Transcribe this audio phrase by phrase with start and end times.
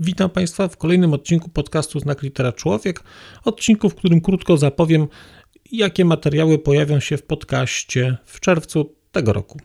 [0.00, 3.02] Witam Państwa w kolejnym odcinku podcastu Znak Litera Człowiek.
[3.44, 5.08] Odcinku, w którym krótko zapowiem,
[5.72, 9.58] jakie materiały pojawią się w podcaście w czerwcu tego roku.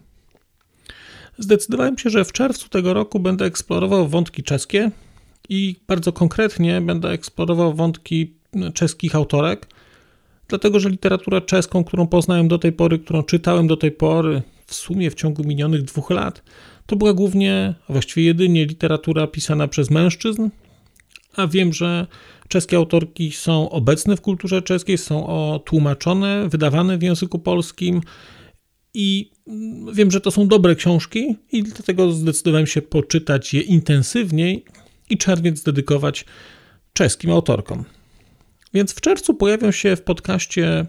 [1.37, 4.91] Zdecydowałem się, że w czerwcu tego roku będę eksplorował wątki czeskie
[5.49, 8.33] i bardzo konkretnie będę eksplorował wątki
[8.73, 9.67] czeskich autorek,
[10.47, 14.73] dlatego że literaturę czeską, którą poznałem do tej pory, którą czytałem do tej pory, w
[14.73, 16.43] sumie w ciągu minionych dwóch lat,
[16.85, 20.49] to była głównie, a właściwie jedynie literatura pisana przez mężczyzn,
[21.35, 22.07] a wiem, że
[22.47, 28.01] czeskie autorki są obecne w kulturze czeskiej, są tłumaczone, wydawane w języku polskim
[28.93, 29.31] i
[29.93, 34.65] wiem, że to są dobre książki i dlatego zdecydowałem się poczytać je intensywniej
[35.09, 36.25] i czerwiec dedykować
[36.93, 37.83] czeskim autorkom.
[38.73, 40.85] Więc w czerwcu pojawią się w podcaście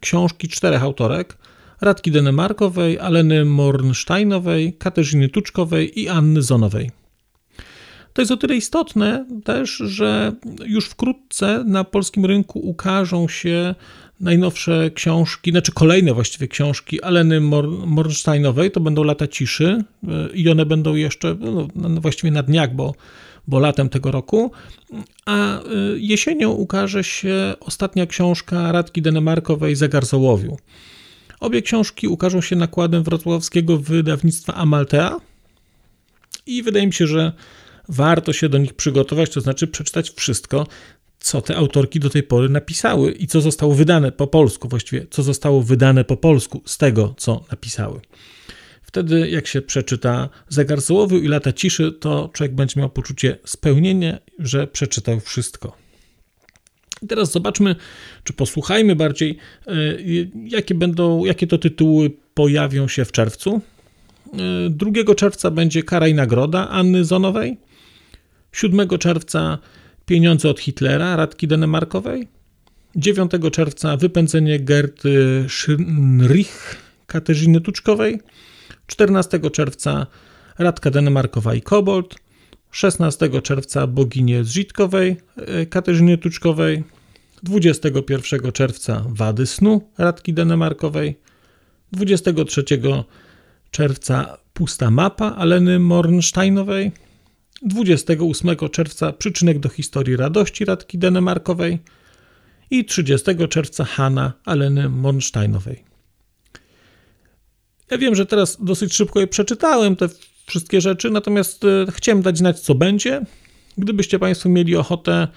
[0.00, 1.38] książki czterech autorek:
[1.80, 6.90] Radki Denemarkowej, Aleny Mornsteinowej, Katarzyny Tuczkowej i Anny Zonowej.
[8.12, 10.32] To jest o tyle istotne też, że
[10.66, 13.74] już wkrótce na polskim rynku ukażą się
[14.20, 17.40] najnowsze książki, znaczy kolejne właściwie książki Aleny
[17.86, 19.84] Mornsteinowej, to będą Lata Ciszy
[20.34, 22.94] i one będą jeszcze no, no, właściwie na dniach, bo,
[23.48, 24.52] bo latem tego roku,
[25.26, 25.62] a y,
[25.98, 30.56] jesienią ukaże się ostatnia książka Radki Denemarkowej Zegar Zołowiu.
[31.44, 35.20] Obie książki ukażą się nakładem wrocławskiego wydawnictwa Amaltea
[36.46, 37.32] i wydaje mi się, że
[37.88, 40.66] warto się do nich przygotować, to znaczy przeczytać wszystko,
[41.20, 45.22] co te autorki do tej pory napisały i co zostało wydane po polsku, właściwie co
[45.22, 48.00] zostało wydane po polsku z tego, co napisały.
[48.82, 54.18] Wtedy, jak się przeczyta Zegar Zołowiu i Lata Ciszy, to człowiek będzie miał poczucie spełnienia,
[54.38, 55.83] że przeczytał wszystko.
[57.04, 57.76] I teraz zobaczmy,
[58.24, 59.72] czy posłuchajmy bardziej, e,
[60.44, 63.60] jakie będą, jakie to tytuły pojawią się w czerwcu.
[64.70, 67.56] 2 e, czerwca będzie Kara i Nagroda Anny Zonowej.
[68.52, 69.58] 7 czerwca
[70.06, 72.28] Pieniądze od Hitlera, Radki Denemarkowej.
[72.96, 76.76] 9 czerwca wypędzenie Gerty Schynrich,
[77.06, 78.20] Katarzyny Tuczkowej.
[78.86, 80.06] 14 czerwca
[80.58, 82.23] Radka Denemarkowa i Kobold.
[82.74, 86.84] 16 czerwca Boginie Zżitkowej, e, Katarzyny Tuczkowej.
[87.42, 91.18] 21 czerwca Wady Snu, Radki Denemarkowej.
[91.92, 92.64] 23
[93.70, 96.92] czerwca Pusta Mapa Aleny Mornsteinowej.
[97.62, 101.78] 28 czerwca przyczynek do historii radości Radki Denemarkowej
[102.70, 105.84] i 30 czerwca Hanna Aleny Monsteinowej.
[107.90, 110.08] Ja wiem, że teraz dosyć szybko je przeczytałem, te
[110.46, 113.20] wszystkie rzeczy, natomiast e, chciałem dać znać, co będzie.
[113.78, 115.28] Gdybyście Państwo mieli ochotę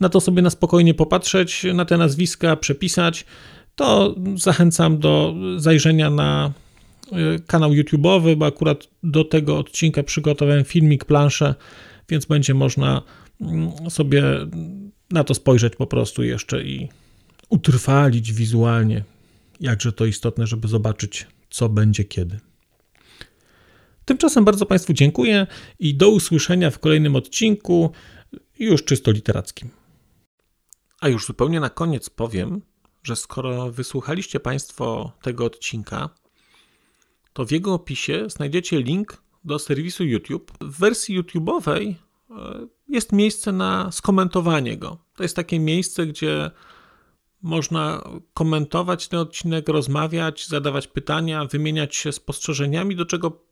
[0.00, 3.26] na to sobie na spokojnie popatrzeć, na te nazwiska przepisać,
[3.76, 6.52] to zachęcam do zajrzenia na
[7.12, 11.54] e, kanał YouTube'owy, bo akurat do tego odcinka przygotowałem filmik, planszę,
[12.08, 13.02] więc będzie można
[13.40, 14.22] mm, sobie
[15.10, 16.88] na to spojrzeć po prostu jeszcze i
[17.48, 19.04] utrwalić wizualnie,
[19.60, 22.40] jakże to istotne, żeby zobaczyć, co będzie kiedy.
[24.22, 25.46] Tymczasem bardzo Państwu dziękuję
[25.78, 27.92] i do usłyszenia w kolejnym odcinku,
[28.58, 29.70] już czysto literackim.
[31.00, 32.62] A już zupełnie na koniec powiem,
[33.02, 36.10] że skoro wysłuchaliście Państwo tego odcinka,
[37.32, 40.52] to w jego opisie znajdziecie link do serwisu YouTube.
[40.60, 41.94] W wersji YouTube'owej
[42.30, 44.98] e, jest miejsce na skomentowanie go.
[45.16, 46.50] To jest takie miejsce, gdzie
[47.42, 48.02] można
[48.34, 53.51] komentować ten odcinek, rozmawiać, zadawać pytania, wymieniać się spostrzeżeniami, do czego